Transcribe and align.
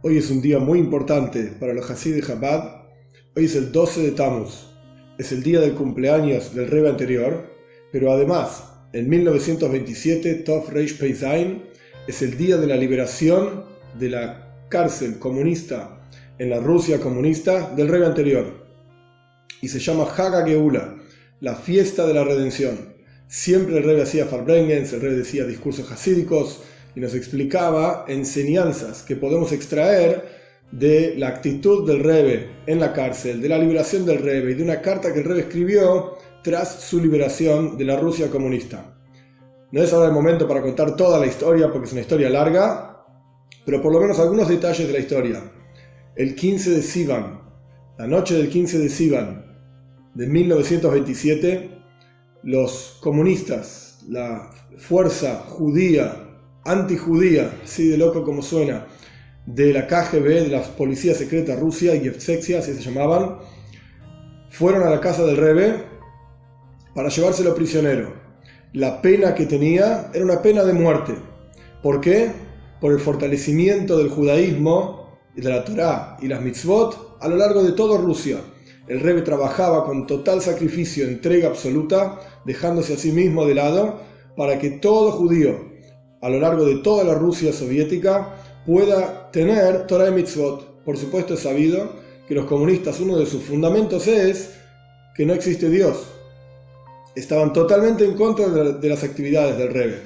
Hoy 0.00 0.16
es 0.16 0.30
un 0.30 0.40
día 0.40 0.60
muy 0.60 0.78
importante 0.78 1.42
para 1.58 1.74
los 1.74 1.90
Hasid 1.90 2.14
de 2.14 2.22
Chabad. 2.22 2.82
Hoy 3.34 3.46
es 3.46 3.56
el 3.56 3.72
12 3.72 4.02
de 4.02 4.10
Tammuz. 4.12 4.68
Es 5.18 5.32
el 5.32 5.42
día 5.42 5.60
del 5.60 5.74
cumpleaños 5.74 6.54
del 6.54 6.70
rey 6.70 6.86
anterior. 6.86 7.52
Pero 7.90 8.12
además, 8.12 8.62
en 8.92 9.08
1927, 9.08 10.34
Tov 10.36 10.70
Reish 10.70 10.96
Peizain 10.98 11.64
es 12.06 12.22
el 12.22 12.38
día 12.38 12.58
de 12.58 12.68
la 12.68 12.76
liberación 12.76 13.64
de 13.98 14.10
la 14.10 14.66
cárcel 14.68 15.18
comunista 15.18 16.00
en 16.38 16.50
la 16.50 16.60
Rusia 16.60 17.00
comunista 17.00 17.74
del 17.74 17.88
rey 17.88 18.04
anterior. 18.04 18.68
Y 19.62 19.66
se 19.66 19.80
llama 19.80 20.04
Haga 20.04 20.46
Geula, 20.46 20.94
la 21.40 21.56
fiesta 21.56 22.06
de 22.06 22.14
la 22.14 22.22
redención. 22.22 22.94
Siempre 23.26 23.78
el 23.78 23.82
rey 23.82 24.00
hacía 24.00 24.26
Farbrengens, 24.26 24.92
el 24.92 25.00
rey 25.00 25.16
decía 25.16 25.44
discursos 25.44 25.90
hasídicos 25.90 26.60
y 26.94 27.00
nos 27.00 27.14
explicaba 27.14 28.04
enseñanzas 28.08 29.02
que 29.02 29.16
podemos 29.16 29.52
extraer 29.52 30.38
de 30.70 31.14
la 31.16 31.28
actitud 31.28 31.86
del 31.86 32.00
Rebe 32.02 32.50
en 32.66 32.80
la 32.80 32.92
cárcel, 32.92 33.40
de 33.40 33.48
la 33.48 33.58
liberación 33.58 34.04
del 34.04 34.18
Rebe 34.18 34.52
y 34.52 34.54
de 34.54 34.62
una 34.62 34.80
carta 34.80 35.12
que 35.12 35.20
el 35.20 35.24
Rebe 35.24 35.40
escribió 35.40 36.16
tras 36.42 36.80
su 36.80 37.00
liberación 37.00 37.78
de 37.78 37.84
la 37.84 37.96
Rusia 37.96 38.30
comunista. 38.30 38.94
No 39.70 39.82
es 39.82 39.92
ahora 39.92 40.08
el 40.08 40.14
momento 40.14 40.48
para 40.48 40.62
contar 40.62 40.96
toda 40.96 41.18
la 41.18 41.26
historia 41.26 41.70
porque 41.70 41.86
es 41.86 41.92
una 41.92 42.02
historia 42.02 42.30
larga, 42.30 43.04
pero 43.64 43.82
por 43.82 43.92
lo 43.92 44.00
menos 44.00 44.18
algunos 44.18 44.48
detalles 44.48 44.86
de 44.86 44.92
la 44.92 44.98
historia. 44.98 45.52
El 46.16 46.34
15 46.34 46.70
de 46.70 46.82
Sivan, 46.82 47.42
la 47.98 48.06
noche 48.06 48.34
del 48.34 48.48
15 48.48 48.78
de 48.78 48.88
Sivan 48.88 49.44
de 50.14 50.26
1927, 50.26 51.70
los 52.44 52.98
comunistas, 53.00 54.04
la 54.08 54.50
fuerza 54.76 55.44
judía 55.46 56.27
antijudía, 56.64 57.52
así 57.64 57.88
de 57.88 57.98
loco 57.98 58.24
como 58.24 58.42
suena, 58.42 58.86
de 59.46 59.72
la 59.72 59.86
KGB, 59.86 60.42
de 60.42 60.48
la 60.48 60.62
Policía 60.62 61.14
Secreta 61.14 61.56
Rusia, 61.56 61.94
y 61.94 62.00
Yevsexia, 62.00 62.58
así 62.58 62.74
se 62.74 62.82
llamaban, 62.82 63.38
fueron 64.50 64.82
a 64.82 64.90
la 64.90 65.00
casa 65.00 65.24
del 65.24 65.36
Rebe 65.36 65.84
para 66.94 67.08
llevárselo 67.08 67.54
prisionero. 67.54 68.12
La 68.72 69.00
pena 69.00 69.34
que 69.34 69.46
tenía 69.46 70.10
era 70.12 70.24
una 70.24 70.42
pena 70.42 70.64
de 70.64 70.72
muerte. 70.72 71.14
¿Por 71.82 72.00
qué? 72.00 72.30
Por 72.80 72.92
el 72.92 73.00
fortalecimiento 73.00 73.96
del 73.96 74.08
judaísmo, 74.08 74.98
y 75.38 75.40
de 75.40 75.50
la 75.50 75.64
Torá 75.64 76.16
y 76.20 76.26
las 76.26 76.42
mitzvot 76.42 77.16
a 77.20 77.28
lo 77.28 77.36
largo 77.36 77.62
de 77.62 77.72
toda 77.72 77.96
Rusia. 77.96 78.38
El 78.88 79.00
Rebe 79.00 79.22
trabajaba 79.22 79.84
con 79.84 80.06
total 80.06 80.40
sacrificio, 80.42 81.06
entrega 81.06 81.48
absoluta, 81.48 82.18
dejándose 82.44 82.94
a 82.94 82.96
sí 82.96 83.12
mismo 83.12 83.46
de 83.46 83.54
lado, 83.54 84.00
para 84.36 84.58
que 84.58 84.70
todo 84.70 85.12
judío 85.12 85.77
a 86.20 86.28
lo 86.28 86.40
largo 86.40 86.64
de 86.64 86.76
toda 86.76 87.04
la 87.04 87.14
Rusia 87.14 87.52
soviética 87.52 88.34
pueda 88.66 89.30
tener 89.30 89.86
Torah 89.86 90.08
y 90.08 90.12
Mitzvot. 90.12 90.84
Por 90.84 90.96
supuesto 90.96 91.34
es 91.34 91.40
sabido 91.40 91.92
que 92.26 92.34
los 92.34 92.46
comunistas, 92.46 93.00
uno 93.00 93.16
de 93.16 93.26
sus 93.26 93.42
fundamentos 93.42 94.06
es 94.06 94.54
que 95.14 95.24
no 95.24 95.32
existe 95.32 95.68
Dios. 95.70 96.04
Estaban 97.14 97.52
totalmente 97.52 98.04
en 98.04 98.14
contra 98.14 98.48
de 98.48 98.88
las 98.88 99.02
actividades 99.02 99.56
del 99.58 99.72
Rebbe. 99.72 100.02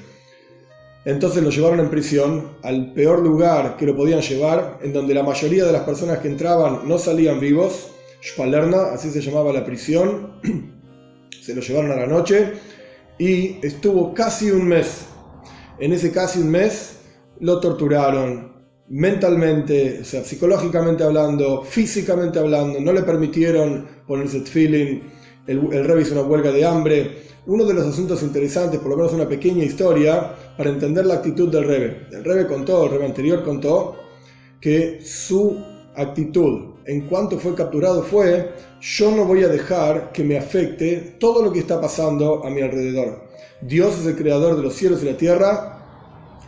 Entonces 1.05 1.43
lo 1.43 1.49
llevaron 1.49 1.81
en 1.81 1.89
prisión 1.89 2.57
al 2.63 2.93
peor 2.93 3.19
lugar 3.19 3.75
que 3.75 3.85
lo 3.85 3.95
podían 3.95 4.21
llevar, 4.21 4.79
en 4.81 4.93
donde 4.93 5.13
la 5.13 5.23
mayoría 5.23 5.65
de 5.65 5.73
las 5.73 5.83
personas 5.83 6.19
que 6.19 6.29
entraban 6.29 6.87
no 6.87 6.97
salían 6.97 7.39
vivos. 7.39 7.89
Spalerna, 8.23 8.93
así 8.93 9.09
se 9.09 9.21
llamaba 9.21 9.51
la 9.51 9.65
prisión. 9.65 10.39
se 11.41 11.53
lo 11.53 11.61
llevaron 11.61 11.91
a 11.91 11.97
la 11.97 12.07
noche 12.07 12.53
y 13.19 13.57
estuvo 13.65 14.13
casi 14.13 14.49
un 14.49 14.65
mes 14.65 15.07
en 15.79 15.93
ese 15.93 16.11
casi 16.11 16.39
un 16.39 16.49
mes 16.49 16.97
lo 17.39 17.59
torturaron 17.59 18.53
mentalmente, 18.89 19.99
o 20.01 20.05
sea, 20.05 20.23
psicológicamente 20.23 21.03
hablando, 21.03 21.63
físicamente 21.63 22.39
hablando, 22.39 22.79
no 22.79 22.93
le 22.93 23.01
permitieron 23.03 23.87
ponerse 24.07 24.41
feeling, 24.41 25.01
el, 25.47 25.73
el 25.73 26.01
hizo 26.01 26.13
una 26.13 26.23
huelga 26.23 26.51
de 26.51 26.65
hambre. 26.65 27.23
Uno 27.45 27.65
de 27.65 27.73
los 27.73 27.85
asuntos 27.85 28.23
interesantes, 28.23 28.79
por 28.79 28.91
lo 28.91 28.97
menos 28.97 29.11
una 29.13 29.27
pequeña 29.27 29.65
historia, 29.65 30.33
para 30.57 30.69
entender 30.69 31.05
la 31.05 31.15
actitud 31.15 31.51
del 31.51 31.65
Rebe. 31.65 32.07
El 32.11 32.23
Rebe 32.23 32.47
contó, 32.47 32.85
el 32.85 32.91
Rebe 32.91 33.05
anterior 33.05 33.43
contó, 33.43 33.97
que 34.61 35.01
su 35.03 35.61
actitud 35.95 36.73
en 36.85 37.07
cuanto 37.07 37.37
fue 37.37 37.53
capturado 37.55 38.01
fue, 38.03 38.51
yo 38.79 39.11
no 39.11 39.25
voy 39.25 39.43
a 39.43 39.47
dejar 39.47 40.11
que 40.11 40.23
me 40.23 40.37
afecte 40.37 41.15
todo 41.19 41.43
lo 41.43 41.51
que 41.51 41.59
está 41.59 41.79
pasando 41.81 42.45
a 42.45 42.49
mi 42.49 42.61
alrededor. 42.61 43.23
Dios 43.67 43.99
es 43.99 44.05
el 44.05 44.15
creador 44.15 44.57
de 44.57 44.63
los 44.63 44.73
cielos 44.75 45.01
y 45.03 45.05
la 45.05 45.17
tierra, 45.17 45.79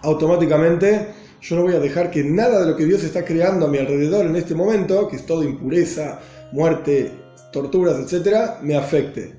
automáticamente 0.01 1.07
yo 1.41 1.55
no 1.55 1.61
voy 1.61 1.75
a 1.75 1.79
dejar 1.79 2.09
que 2.09 2.23
nada 2.23 2.61
de 2.61 2.71
lo 2.71 2.75
que 2.75 2.85
Dios 2.85 3.03
está 3.03 3.23
creando 3.23 3.67
a 3.67 3.69
mi 3.69 3.77
alrededor 3.77 4.25
en 4.25 4.35
este 4.35 4.55
momento, 4.55 5.07
que 5.07 5.17
es 5.17 5.25
todo 5.25 5.43
impureza, 5.43 6.19
muerte, 6.51 7.11
torturas, 7.51 7.99
etc., 7.99 8.61
me 8.63 8.75
afecte. 8.75 9.35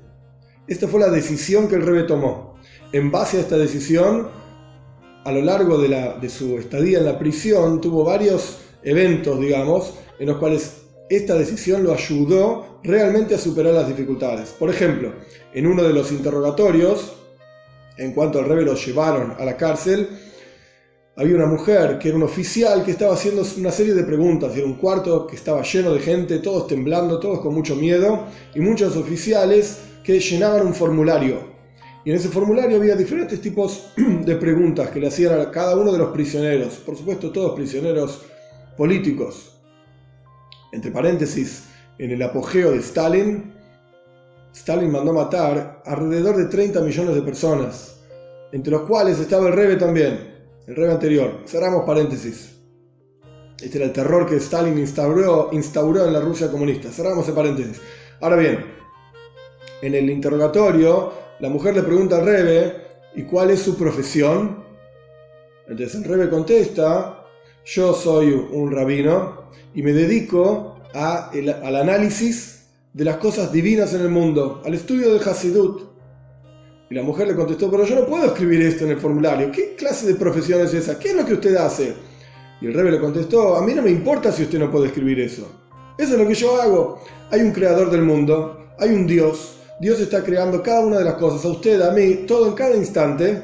Esta 0.67 0.87
fue 0.87 1.01
la 1.01 1.09
decisión 1.09 1.67
que 1.67 1.75
el 1.75 1.85
rebe 1.85 2.03
tomó. 2.03 2.55
En 2.93 3.11
base 3.11 3.37
a 3.37 3.39
esta 3.41 3.57
decisión, 3.57 4.29
a 5.25 5.31
lo 5.33 5.41
largo 5.41 5.77
de, 5.77 6.13
de 6.21 6.29
su 6.29 6.57
estadía 6.57 6.99
en 6.99 7.05
la 7.05 7.19
prisión, 7.19 7.81
tuvo 7.81 8.05
varios 8.05 8.59
eventos, 8.83 9.39
digamos, 9.41 9.95
en 10.19 10.27
los 10.27 10.37
cuales 10.37 10.83
esta 11.09 11.35
decisión 11.35 11.83
lo 11.83 11.93
ayudó 11.93 12.79
realmente 12.83 13.35
a 13.35 13.37
superar 13.37 13.73
las 13.73 13.87
dificultades. 13.87 14.49
Por 14.51 14.69
ejemplo, 14.69 15.13
en 15.53 15.67
uno 15.67 15.83
de 15.83 15.93
los 15.93 16.11
interrogatorios, 16.11 17.13
en 17.97 18.13
cuanto 18.13 18.39
al 18.39 18.45
rebe 18.45 18.63
lo 18.63 18.75
llevaron 18.75 19.35
a 19.37 19.45
la 19.45 19.57
cárcel, 19.57 20.07
había 21.15 21.35
una 21.35 21.47
mujer 21.47 21.97
que 21.97 22.09
era 22.09 22.17
un 22.17 22.23
oficial 22.23 22.85
que 22.85 22.91
estaba 22.91 23.15
haciendo 23.15 23.43
una 23.57 23.71
serie 23.71 23.95
de 23.95 24.03
preguntas. 24.03 24.55
Era 24.55 24.67
un 24.67 24.75
cuarto 24.75 25.25
que 25.25 25.35
estaba 25.35 25.63
lleno 25.63 25.91
de 25.91 25.99
gente, 25.99 26.37
todos 26.37 26.67
temblando, 26.67 27.19
todos 27.19 27.39
con 27.39 27.55
mucho 27.55 27.75
miedo, 27.75 28.25
y 28.53 28.59
muchos 28.59 28.95
oficiales 28.95 29.79
que 30.03 30.19
llenaban 30.19 30.67
un 30.67 30.75
formulario. 30.75 31.57
Y 32.05 32.11
en 32.11 32.17
ese 32.17 32.29
formulario 32.29 32.77
había 32.77 32.95
diferentes 32.95 33.41
tipos 33.41 33.91
de 33.97 34.35
preguntas 34.35 34.91
que 34.91 34.99
le 34.99 35.07
hacían 35.07 35.41
a 35.41 35.49
cada 35.49 35.75
uno 35.75 35.91
de 35.91 35.97
los 35.97 36.09
prisioneros. 36.11 36.75
Por 36.75 36.95
supuesto, 36.95 37.31
todos 37.31 37.55
prisioneros 37.55 38.21
políticos. 38.77 39.59
Entre 40.71 40.91
paréntesis, 40.91 41.63
en 41.97 42.11
el 42.11 42.21
apogeo 42.21 42.73
de 42.73 42.77
Stalin, 42.77 43.56
Stalin 44.53 44.91
mandó 44.91 45.13
matar 45.13 45.81
alrededor 45.85 46.37
de 46.37 46.45
30 46.45 46.81
millones 46.81 47.15
de 47.15 47.21
personas, 47.21 47.99
entre 48.51 48.71
los 48.71 48.81
cuales 48.81 49.19
estaba 49.19 49.47
el 49.47 49.53
Rebe 49.53 49.75
también 49.75 50.37
el 50.67 50.75
rey 50.75 50.91
anterior. 50.91 51.41
Cerramos 51.45 51.85
paréntesis. 51.85 52.53
Este 53.59 53.77
era 53.77 53.87
el 53.87 53.93
terror 53.93 54.27
que 54.27 54.35
Stalin 54.35 54.77
instauró, 54.77 55.49
instauró 55.53 56.05
en 56.05 56.13
la 56.13 56.19
Rusia 56.19 56.51
comunista. 56.51 56.89
Cerramos 56.91 57.27
el 57.27 57.33
paréntesis. 57.33 57.81
Ahora 58.21 58.35
bien, 58.35 58.65
en 59.81 59.95
el 59.95 60.09
interrogatorio, 60.09 61.13
la 61.39 61.49
mujer 61.49 61.75
le 61.75 61.83
pregunta 61.83 62.17
al 62.17 62.25
Rebe, 62.25 62.75
¿y 63.15 63.23
cuál 63.23 63.49
es 63.49 63.61
su 63.61 63.77
profesión? 63.77 64.63
Entonces 65.67 65.95
el 65.95 66.03
Rebe 66.03 66.29
contesta, 66.29 67.25
yo 67.65 67.93
soy 67.93 68.31
un 68.31 68.71
rabino 68.71 69.49
y 69.73 69.81
me 69.81 69.93
dedico 69.93 70.79
a 70.93 71.29
al 71.29 71.75
análisis 71.75 72.56
de 72.97 73.05
las 73.05 73.17
cosas 73.17 73.51
divinas 73.51 73.93
en 73.93 74.01
el 74.01 74.09
mundo, 74.09 74.63
al 74.65 74.73
estudio 74.73 75.13
de 75.13 75.19
Hasidut. 75.19 75.83
Y 76.89 76.95
la 76.95 77.03
mujer 77.03 77.27
le 77.27 77.35
contestó, 77.35 77.69
pero 77.69 77.85
yo 77.85 77.93
no 77.93 78.07
puedo 78.07 78.25
escribir 78.25 78.59
esto 78.63 78.85
en 78.85 78.89
el 78.89 78.97
formulario. 78.97 79.51
¿Qué 79.51 79.75
clase 79.75 80.07
de 80.07 80.15
profesión 80.15 80.61
es 80.61 80.73
esa? 80.73 80.97
¿Qué 80.97 81.09
es 81.09 81.15
lo 81.15 81.23
que 81.23 81.33
usted 81.33 81.55
hace? 81.57 81.93
Y 82.59 82.65
el 82.65 82.73
rebe 82.73 82.89
le 82.89 82.99
contestó, 82.99 83.55
a 83.55 83.61
mí 83.61 83.75
no 83.75 83.83
me 83.83 83.91
importa 83.91 84.31
si 84.31 84.41
usted 84.41 84.57
no 84.57 84.71
puede 84.71 84.87
escribir 84.87 85.19
eso. 85.19 85.47
Eso 85.95 86.13
es 86.13 86.19
lo 86.19 86.27
que 86.27 86.33
yo 86.33 86.59
hago. 86.59 87.03
Hay 87.29 87.41
un 87.41 87.51
creador 87.51 87.91
del 87.91 88.01
mundo, 88.01 88.65
hay 88.79 88.89
un 88.89 89.05
Dios. 89.05 89.59
Dios 89.79 89.99
está 89.99 90.23
creando 90.23 90.63
cada 90.63 90.79
una 90.79 90.97
de 90.97 91.03
las 91.03 91.15
cosas, 91.17 91.45
a 91.45 91.49
usted, 91.49 91.79
a 91.81 91.91
mí, 91.91 92.25
todo 92.25 92.47
en 92.47 92.53
cada 92.53 92.75
instante. 92.75 93.43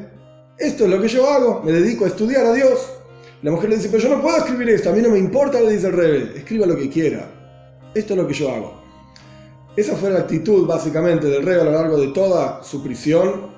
Esto 0.58 0.86
es 0.86 0.90
lo 0.90 1.00
que 1.00 1.08
yo 1.08 1.30
hago, 1.30 1.62
me 1.64 1.74
dedico 1.74 2.06
a 2.06 2.08
estudiar 2.08 2.44
a 2.48 2.54
Dios. 2.54 2.90
La 3.44 3.52
mujer 3.52 3.70
le 3.70 3.76
dice, 3.76 3.90
pero 3.90 4.02
yo 4.02 4.10
no 4.10 4.20
puedo 4.20 4.36
escribir 4.38 4.70
esto, 4.70 4.90
a 4.90 4.94
mí 4.94 5.02
no 5.04 5.10
me 5.10 5.20
importa, 5.20 5.62
le 5.62 5.74
dice 5.74 5.86
el 5.86 5.94
rebe, 5.94 6.32
escriba 6.40 6.66
lo 6.66 6.76
que 6.76 6.90
quiera. 6.90 7.30
Esto 7.94 8.14
es 8.16 8.20
lo 8.20 8.28
que 8.28 8.34
yo 8.34 8.52
hago. 8.52 8.83
Esa 9.76 9.96
fue 9.96 10.12
la 10.12 10.20
actitud 10.20 10.68
básicamente 10.68 11.28
del 11.28 11.44
rey 11.44 11.60
a 11.60 11.64
lo 11.64 11.72
largo 11.72 12.00
de 12.00 12.10
toda 12.10 12.64
su 12.64 12.84
prisión. 12.84 13.52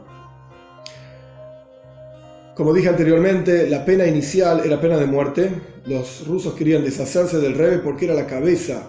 Como 2.56 2.74
dije 2.74 2.88
anteriormente, 2.88 3.70
la 3.70 3.84
pena 3.84 4.08
inicial 4.08 4.62
era 4.64 4.80
pena 4.80 4.96
de 4.96 5.08
muerte. 5.08 5.52
Los 5.86 6.26
rusos 6.26 6.54
querían 6.54 6.86
deshacerse 6.86 7.40
del 7.40 7.56
rey 7.56 7.82
porque 7.84 8.06
era 8.06 8.14
la 8.14 8.28
cabeza, 8.28 8.84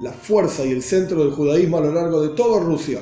la 0.00 0.10
fuerza 0.10 0.64
y 0.64 0.72
el 0.72 0.82
centro 0.82 1.22
del 1.22 1.32
judaísmo 1.32 1.78
a 1.78 1.82
lo 1.82 1.92
largo 1.92 2.20
de 2.20 2.30
toda 2.30 2.60
Rusia. 2.60 2.98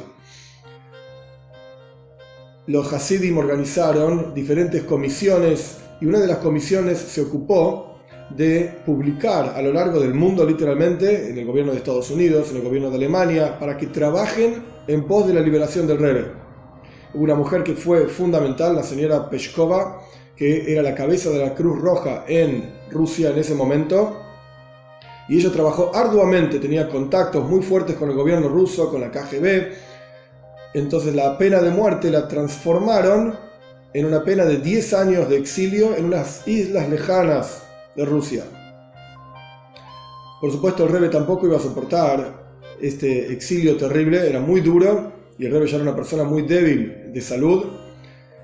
Los 2.67 2.93
Hasidim 2.93 3.39
organizaron 3.39 4.35
diferentes 4.35 4.83
comisiones 4.83 5.79
y 6.03 6.07
una 6.07 6.21
de 6.21 6.27
las 6.27 6.39
comisiones 6.39 6.99
se 6.99 7.23
ocupó 7.23 7.90
de 8.37 8.81
publicar 8.87 9.55
a 9.57 9.63
lo 9.63 9.73
largo 9.73 10.01
del 10.01 10.15
mundo, 10.15 10.45
literalmente, 10.45 11.31
en 11.31 11.39
el 11.39 11.45
gobierno 11.45 11.73
de 11.73 11.79
Estados 11.79 12.11
Unidos, 12.11 12.51
en 12.51 12.57
el 12.57 12.63
gobierno 12.63 12.91
de 12.91 12.97
Alemania, 12.97 13.59
para 13.59 13.77
que 13.77 13.87
trabajen 13.87 14.63
en 14.87 15.05
pos 15.07 15.27
de 15.27 15.35
la 15.35 15.41
liberación 15.41 15.87
del 15.87 15.99
Rebbe. 15.99 16.27
Una 17.15 17.35
mujer 17.35 17.65
que 17.65 17.75
fue 17.75 18.07
fundamental, 18.07 18.77
la 18.77 18.83
señora 18.83 19.29
Peshkova, 19.29 20.01
que 20.37 20.73
era 20.73 20.83
la 20.83 20.95
cabeza 20.95 21.31
de 21.31 21.39
la 21.39 21.55
Cruz 21.55 21.81
Roja 21.81 22.25
en 22.29 22.73
Rusia 22.91 23.31
en 23.31 23.39
ese 23.39 23.55
momento, 23.55 24.17
y 25.29 25.39
ella 25.39 25.53
trabajó 25.53 25.95
arduamente, 25.95 26.59
tenía 26.59 26.89
contactos 26.89 27.49
muy 27.49 27.63
fuertes 27.63 27.97
con 27.97 28.11
el 28.11 28.17
gobierno 28.17 28.49
ruso, 28.49 28.91
con 28.91 29.01
la 29.01 29.13
KGB. 29.13 29.73
Entonces 30.75 31.15
la 31.15 31.39
pena 31.39 31.61
de 31.61 31.71
muerte 31.71 32.11
la 32.11 32.27
transformaron 32.27 33.37
en 33.93 34.07
una 34.07 34.25
pena 34.25 34.45
de 34.45 34.57
10 34.57 34.95
años 34.95 35.29
de 35.29 35.37
exilio 35.37 35.97
en 35.97 36.07
unas 36.07 36.47
islas 36.49 36.89
lejanas 36.89 37.63
de 37.97 38.05
Rusia. 38.05 38.45
Por 40.41 40.51
supuesto, 40.51 40.85
el 40.85 40.91
Rebe 40.91 41.09
tampoco 41.09 41.47
iba 41.47 41.57
a 41.57 41.61
soportar 41.61 42.41
este 42.81 43.33
exilio 43.33 43.77
terrible, 43.77 44.27
era 44.27 44.41
muy 44.41 44.61
duro 44.61 45.13
y 45.39 45.45
el 45.45 45.53
Rebe 45.53 45.67
ya 45.67 45.77
era 45.77 45.85
una 45.85 45.97
persona 45.97 46.25
muy 46.25 46.43
débil 46.43 47.13
de 47.13 47.21
salud. 47.21 47.67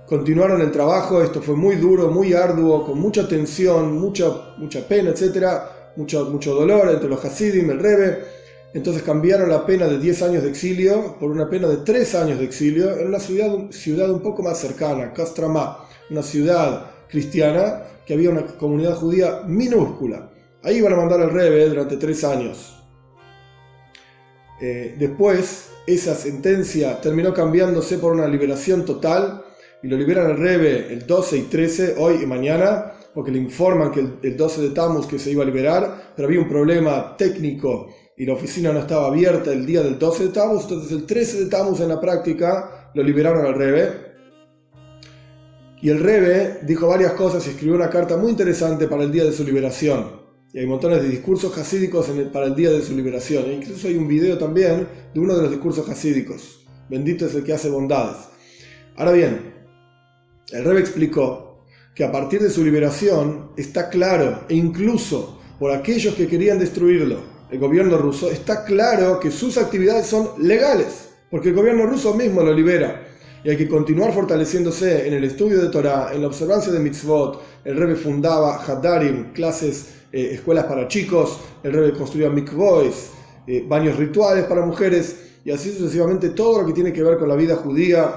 Continuaron 0.07 0.61
el 0.61 0.71
trabajo, 0.71 1.23
esto 1.23 1.41
fue 1.41 1.57
muy 1.57 1.77
duro, 1.77 2.11
muy 2.11 2.33
arduo, 2.33 2.85
con 2.85 3.01
mucha 3.01 3.27
tensión, 3.27 3.99
mucha, 3.99 4.27
mucha 4.59 4.87
pena, 4.87 5.11
etcétera 5.11 5.93
mucho, 5.97 6.27
mucho 6.27 6.55
dolor 6.55 6.91
entre 6.91 7.09
los 7.09 7.25
Hasidim, 7.25 7.71
el 7.71 7.79
Rebe. 7.79 8.37
Entonces 8.75 9.03
cambiaron 9.03 9.49
la 9.49 9.65
pena 9.65 9.87
de 9.87 9.99
10 9.99 10.23
años 10.23 10.43
de 10.43 10.51
exilio 10.51 11.17
por 11.19 11.31
una 11.31 11.49
pena 11.49 11.67
de 11.67 11.79
3 11.79 12.15
años 12.17 12.39
de 12.39 12.45
exilio 12.45 12.97
en 12.99 13.09
una 13.09 13.19
ciudad, 13.19 13.71
ciudad 13.71 14.11
un 14.11 14.21
poco 14.21 14.43
más 14.43 14.59
cercana, 14.59 15.13
Kastrama, 15.15 15.79
una 16.11 16.23
ciudad 16.23 16.91
cristiana 17.09 17.83
que 18.07 18.15
había 18.15 18.31
una 18.31 18.47
comunidad 18.47 18.95
judía 18.95 19.43
minúscula. 19.47 20.31
Ahí 20.63 20.79
iban 20.79 20.93
a 20.93 20.97
mandar 20.97 21.21
al 21.21 21.31
Rebe 21.31 21.69
durante 21.69 21.97
3 21.97 22.25
años. 22.25 22.77
Eh, 24.61 24.97
después, 24.99 25.71
esa 25.87 26.15
sentencia 26.15 27.01
terminó 27.01 27.35
cambiándose 27.35 27.99
por 27.99 28.13
una 28.13 28.27
liberación 28.27 28.85
total 28.85 29.45
y 29.83 29.89
lo 29.89 29.97
liberan 29.97 30.27
al 30.27 30.39
Rebe 30.39 30.93
el 30.93 31.07
12 31.07 31.37
y 31.37 31.43
13, 31.43 31.95
hoy 31.99 32.23
y 32.23 32.27
mañana, 32.27 32.93
porque 33.15 33.31
le 33.31 33.39
informan 33.39 33.91
que 33.91 34.01
el, 34.01 34.37
12 34.37 34.63
de 34.63 34.71
Tammuz 34.71 35.07
que 35.07 35.19
se 35.19 35.31
iba 35.31 35.43
a 35.43 35.47
liberar, 35.47 36.13
pero 36.17 36.27
había 36.27 36.41
un 36.41 36.49
problema 36.49 37.17
técnico 37.17 37.89
y 38.17 38.25
la 38.25 38.33
oficina 38.33 38.73
no 38.73 38.81
estaba 38.81 39.09
abierta 39.09 39.53
el 39.53 39.67
día 39.67 39.83
del 39.83 39.99
12 39.99 40.25
de 40.25 40.31
Tammuz, 40.31 40.63
entonces 40.63 40.93
el 40.93 41.07
13 41.07 41.45
de 41.45 41.51
Tammuz 41.51 41.81
en 41.81 41.89
la 41.89 42.01
práctica 42.01 42.91
lo 42.95 43.03
liberaron 43.03 43.45
al 43.45 43.55
Rebe. 43.55 44.06
Y 45.81 45.91
el 45.91 46.01
Rebe 46.01 46.61
dijo 46.63 46.89
varias 46.89 47.13
cosas 47.13 47.47
y 47.47 47.51
escribió 47.51 47.75
una 47.75 47.91
carta 47.91 48.17
muy 48.17 48.31
interesante 48.31 48.89
para 48.89 49.03
el 49.05 49.13
día 49.13 49.25
de 49.25 49.33
su 49.33 49.45
liberación. 49.45 50.27
Y 50.53 50.59
hay 50.59 50.67
montones 50.67 51.03
de 51.03 51.09
discursos 51.09 51.57
hasídicos 51.59 52.11
para 52.33 52.47
el 52.47 52.55
día 52.55 52.71
de 52.71 52.83
su 52.83 52.97
liberación. 52.97 53.45
E 53.47 53.55
incluso 53.55 53.89
hay 53.89 53.97
un 53.97 54.09
video 54.09 54.39
también 54.39 54.89
de 55.13 55.21
uno 55.21 55.37
de 55.37 55.43
los 55.43 55.51
discursos 55.51 55.89
hasídicos. 55.89 56.67
Bendito 56.89 57.27
es 57.27 57.35
el 57.35 57.45
que 57.45 57.53
hace 57.53 57.69
bondades. 57.69 58.17
Ahora 58.97 59.13
bien, 59.13 59.53
el 60.53 60.65
Rebe 60.65 60.81
explicó 60.81 61.67
que 61.95 62.05
a 62.05 62.13
partir 62.13 62.41
de 62.41 62.51
su 62.51 62.65
liberación 62.65 63.51
está 63.57 63.91
claro, 63.91 64.45
e 64.49 64.55
incluso 64.55 65.41
por 65.59 65.73
aquellos 65.73 66.15
que 66.15 66.27
querían 66.27 66.59
destruirlo, 66.59 67.21
el 67.51 67.59
gobierno 67.59 67.97
ruso, 67.97 68.31
está 68.31 68.65
claro 68.65 69.21
que 69.21 69.31
sus 69.31 69.57
actividades 69.59 70.07
son 70.07 70.31
legales, 70.39 71.09
porque 71.31 71.49
el 71.49 71.55
gobierno 71.55 71.87
ruso 71.87 72.15
mismo 72.15 72.43
lo 72.43 72.53
libera. 72.53 73.06
Y 73.47 73.51
hay 73.51 73.57
que 73.57 73.69
continuar 73.69 74.13
fortaleciéndose 74.13 75.07
en 75.07 75.15
el 75.15 75.23
estudio 75.23 75.63
de 75.63 75.69
Torah, 75.69 76.11
en 76.13 76.21
la 76.21 76.27
observancia 76.27 76.73
de 76.73 76.81
mitzvot. 76.81 77.41
El 77.65 77.77
Rebbe 77.77 77.95
fundaba 77.95 78.57
Hadarim, 78.57 79.33
clases, 79.35 79.87
eh, 80.11 80.31
escuelas 80.33 80.65
para 80.65 80.89
chicos. 80.89 81.39
El 81.63 81.73
Rebbe 81.73 81.93
construía 81.93 82.29
mikvois, 82.29 83.11
eh, 83.47 83.65
baños 83.69 83.99
rituales 83.99 84.47
para 84.47 84.67
mujeres. 84.67 85.37
Y 85.45 85.53
así 85.53 85.71
sucesivamente 85.71 86.31
todo 86.31 86.63
lo 86.63 86.67
que 86.67 86.73
tiene 86.73 86.93
que 86.93 87.05
ver 87.05 87.19
con 87.19 87.29
la 87.29 87.37
vida 87.37 87.55
judía 87.55 88.17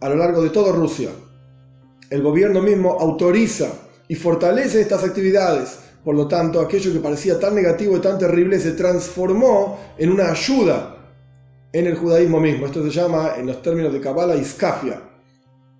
a 0.00 0.08
lo 0.08 0.14
largo 0.14 0.40
de 0.40 0.50
toda 0.50 0.70
Rusia 0.70 1.10
el 2.10 2.22
gobierno 2.22 2.62
mismo 2.62 2.96
autoriza 3.00 3.72
y 4.06 4.14
fortalece 4.14 4.80
estas 4.80 5.02
actividades. 5.02 5.80
Por 6.04 6.14
lo 6.14 6.28
tanto, 6.28 6.60
aquello 6.60 6.92
que 6.92 7.00
parecía 7.00 7.40
tan 7.40 7.56
negativo 7.56 7.96
y 7.96 8.00
tan 8.00 8.20
terrible 8.20 8.60
se 8.60 8.70
transformó 8.70 9.80
en 9.98 10.12
una 10.12 10.30
ayuda 10.30 10.93
en 11.74 11.88
el 11.88 11.96
judaísmo 11.96 12.40
mismo. 12.40 12.66
Esto 12.66 12.82
se 12.84 12.90
llama, 12.90 13.32
en 13.36 13.46
los 13.46 13.60
términos 13.60 13.92
de 13.92 14.00
Kabbalah, 14.00 14.36
iskafia 14.36 15.02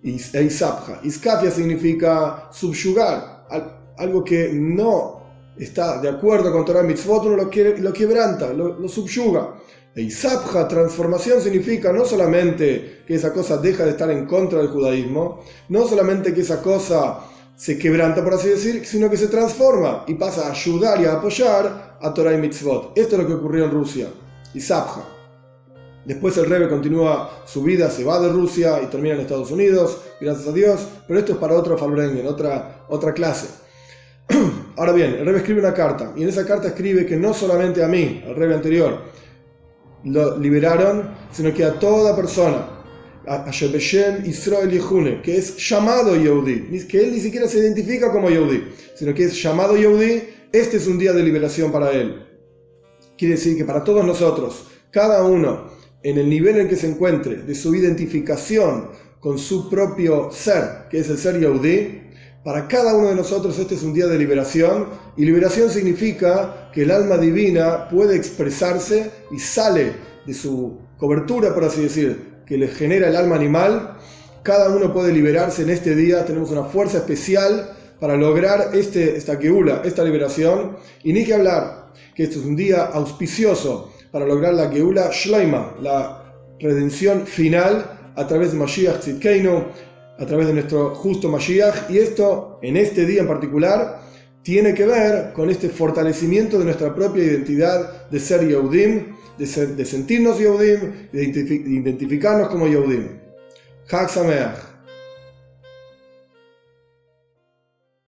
e 0.03 0.43
isabja. 0.43 1.01
Iskafia 1.05 1.51
significa 1.51 2.49
subyugar, 2.51 3.47
algo 3.97 4.25
que 4.25 4.51
no 4.53 5.23
está 5.57 6.01
de 6.01 6.09
acuerdo 6.09 6.53
con 6.53 6.65
Torah 6.65 6.83
Mitzvot, 6.83 7.25
uno 7.27 7.37
lo, 7.37 7.93
quebranta, 7.93 8.53
lo, 8.53 8.79
lo 8.79 8.89
subyuga. 8.89 9.55
E 9.95 10.09
transformación, 10.69 11.41
significa 11.41 11.93
no 11.93 12.05
solamente 12.05 13.05
que 13.07 13.15
esa 13.15 13.33
cosa 13.33 13.59
deja 13.59 13.85
de 13.85 13.91
estar 13.91 14.11
en 14.11 14.27
contra 14.27 14.59
del 14.59 14.69
judaísmo, 14.69 15.45
no 15.69 15.87
solamente 15.87 16.35
que 16.35 16.41
esa 16.41 16.61
cosa 16.61 17.21
se 17.55 17.79
quebranta, 17.79 18.25
por 18.25 18.35
así 18.35 18.49
decir, 18.49 18.85
sino 18.85 19.09
que 19.09 19.17
se 19.17 19.29
transforma 19.29 20.05
y 20.09 20.15
pasa 20.15 20.49
a 20.49 20.51
ayudar 20.51 21.01
y 21.01 21.05
a 21.05 21.13
apoyar 21.13 21.99
a 22.03 22.13
Torah 22.13 22.35
y 22.35 22.39
Mitzvot. 22.39 22.99
Esto 22.99 23.15
es 23.15 23.23
lo 23.23 23.29
que 23.29 23.35
ocurrió 23.35 23.67
en 23.67 23.71
Rusia. 23.71 24.09
Isabja. 24.53 25.15
Después 26.05 26.37
el 26.37 26.47
Rebbe 26.47 26.69
continúa 26.69 27.43
su 27.47 27.63
vida, 27.63 27.91
se 27.91 28.05
va 28.05 28.21
de 28.21 28.29
Rusia 28.29 28.81
y 28.83 28.87
termina 28.87 29.15
en 29.15 29.23
Estados 29.23 29.51
Unidos, 29.51 30.03
gracias 30.21 30.49
a 30.49 30.53
Dios, 30.53 30.87
pero 31.09 31.19
esto 31.19 31.33
es 31.33 31.39
para 31.39 31.55
otro 31.55 31.79
Falbrengen, 31.79 32.27
otra, 32.27 32.85
otra 32.89 33.15
clase. 33.15 33.49
Ahora 34.77 34.93
bien, 34.93 35.15
el 35.15 35.25
Rebbe 35.25 35.39
escribe 35.39 35.61
una 35.61 35.73
carta, 35.73 36.13
y 36.15 36.23
en 36.23 36.29
esa 36.29 36.47
carta 36.47 36.69
escribe 36.69 37.07
que 37.07 37.17
no 37.17 37.33
solamente 37.33 37.83
a 37.83 37.89
mí, 37.89 38.23
al 38.27 38.37
Rebbe 38.37 38.55
anterior, 38.55 38.99
lo 40.05 40.39
liberaron, 40.39 41.09
sino 41.33 41.55
que 41.55 41.65
a 41.65 41.79
toda 41.79 42.15
persona, 42.15 42.69
a 43.27 43.51
Shebeshem 43.51 44.27
Israel 44.27 44.71
Yehune, 44.71 45.23
que 45.23 45.39
es 45.39 45.57
llamado 45.57 46.15
Yehudi, 46.15 46.87
que 46.87 47.03
él 47.03 47.13
ni 47.13 47.21
siquiera 47.21 47.49
se 47.49 47.59
identifica 47.59 48.13
como 48.13 48.29
Yehudi, 48.29 48.65
sino 48.95 49.15
que 49.15 49.25
es 49.25 49.43
llamado 49.43 49.75
Yehudi, 49.77 50.23
este 50.53 50.77
es 50.77 50.87
un 50.87 50.99
día 50.99 51.15
de 51.15 51.23
liberación 51.23 51.73
para 51.73 51.91
él. 51.93 52.27
Quiere 53.17 53.37
decir 53.37 53.57
que 53.57 53.65
para 53.65 53.83
todos 53.83 54.05
nosotros, 54.05 54.67
cada 54.91 55.25
uno 55.25 55.71
en 56.05 56.19
el 56.19 56.29
nivel 56.29 56.59
en 56.59 56.69
que 56.69 56.77
se 56.77 56.87
encuentre 56.87 57.39
de 57.39 57.55
su 57.55 57.75
identificación 57.75 58.91
con 59.21 59.39
su 59.39 59.71
propio 59.71 60.31
ser, 60.31 60.87
que 60.91 61.01
es 61.01 61.09
el 61.09 61.17
ser 61.17 61.41
Yehudi, 61.41 62.03
para 62.45 62.69
cada 62.69 62.95
uno 62.95 63.09
de 63.09 63.15
nosotros 63.15 63.59
este 63.59 63.75
es 63.75 63.83
un 63.83 63.95
día 63.95 64.07
de 64.07 64.19
liberación 64.19 64.89
y 65.17 65.25
liberación 65.25 65.71
significa 65.71 66.69
que 66.75 66.83
el 66.83 66.91
alma 66.91 67.17
divina 67.17 67.89
puede 67.89 68.17
expresarse 68.17 69.11
y 69.33 69.39
sale 69.39 69.95
de 70.27 70.35
su 70.35 70.79
cobertura, 70.99 71.55
por 71.55 71.65
así 71.65 71.81
decir, 71.81 72.35
que 72.47 72.59
le 72.59 72.69
genera 72.69 73.09
el 73.09 73.17
alma 73.17 73.37
animal. 73.37 73.97
Cada 74.43 74.69
uno 74.77 74.93
puede 74.93 75.11
liberarse 75.11 75.63
en 75.63 75.71
este 75.71 75.95
día, 75.95 76.27
tenemos 76.27 76.51
una 76.51 76.65
fuerza 76.65 76.99
especial 76.99 77.71
para 77.99 78.15
lograr 78.19 78.75
este, 78.75 79.17
esta 79.17 79.37
geula, 79.37 79.81
esta 79.83 80.05
liberación. 80.05 80.77
Y 81.03 81.15
ni 81.15 81.25
que 81.25 81.33
hablar 81.33 81.95
que 82.15 82.25
este 82.25 82.39
es 82.39 82.45
un 82.45 82.57
día 82.57 82.85
auspicioso 82.85 83.94
para 84.15 84.27
lograr 84.27 84.55
la 84.55 84.71
geula 84.71 85.11
shleima, 85.11 85.75
la 85.83 86.23
redención 86.61 87.27
final 87.27 88.13
a 88.15 88.25
través 88.29 88.53
de 88.53 88.59
Mashiach 88.59 89.01
Tzidkeinu, 89.01 89.65
a 90.21 90.25
través 90.25 90.47
de 90.47 90.53
nuestro 90.53 90.95
justo 90.95 91.29
Mashiach 91.29 91.91
y 91.91 91.99
esto 91.99 92.61
en 92.63 92.77
este 92.77 93.07
día 93.07 93.23
en 93.23 93.27
particular 93.27 94.03
tiene 94.45 94.73
que 94.73 94.87
ver 94.87 95.33
con 95.33 95.51
este 95.51 95.69
fortalecimiento 95.69 96.61
de 96.61 96.65
nuestra 96.67 96.95
propia 96.95 97.25
identidad 97.25 98.09
de 98.09 98.21
ser 98.21 98.47
Yehudim, 98.47 99.17
de, 99.37 99.85
sentirnos 99.85 100.39
Yehudim, 100.39 101.11
de 101.11 101.25
identificarnos 101.25 102.51
como 102.51 102.69
Yehudim. 102.69 103.19
Chag 103.89 104.09
Sameach. 104.09 104.74